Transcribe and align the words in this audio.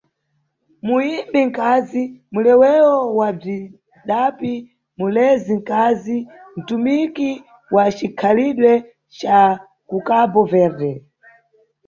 Muyimbi 0.85 1.39
nkazi, 1.49 2.03
muleweo 2.33 2.95
wa 3.17 3.29
bzwidapi, 3.39 4.53
mulezi 4.99 5.53
nkazi, 5.61 6.17
"ntumiki" 6.59 7.31
wa 7.75 7.85
cikhalidwe 7.97 8.73
ca 9.19 9.39
kuCabo 9.87 10.39
Verde. 10.51 10.91